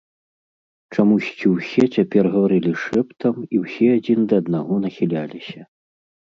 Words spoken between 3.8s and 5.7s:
адзін да аднаго нахіляліся.